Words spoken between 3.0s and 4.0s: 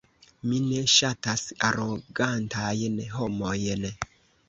homojn.